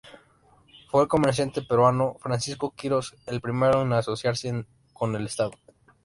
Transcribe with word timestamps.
Fue 0.89 1.03
el 1.03 1.07
comerciante 1.07 1.61
peruano 1.61 2.15
Francisco 2.19 2.71
Quirós 2.75 3.15
el 3.27 3.39
primero 3.39 3.83
en 3.83 3.93
asociarse 3.93 4.65
con 4.93 5.15
el 5.15 5.27
Estado. 5.27 5.51